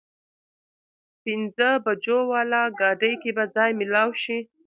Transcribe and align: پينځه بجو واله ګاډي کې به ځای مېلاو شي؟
پينځه 1.23 1.69
بجو 1.85 2.17
واله 2.31 2.61
ګاډي 2.79 3.13
کې 3.21 3.31
به 3.37 3.43
ځای 3.55 3.71
مېلاو 3.79 4.09
شي؟ 4.21 4.37